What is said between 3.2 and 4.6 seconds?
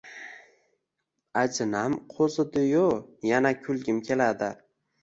yana kulgim keladi